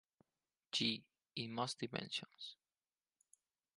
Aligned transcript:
G 0.71 1.03
in 1.35 1.51
most 1.53 1.77
dimensions. 1.77 2.55